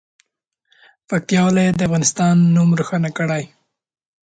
پکتیکا 1.07 1.43
ولایت 1.47 1.75
د 1.77 1.81
افغانستان 1.87 2.35
نوم 2.55 2.69
روښانه 2.79 3.09
کړي. 3.17 3.43